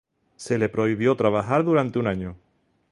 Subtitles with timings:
[0.35, 2.35] Se le prohibió trabajar durante un año.